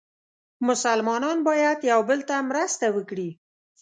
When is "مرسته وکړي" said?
2.49-3.29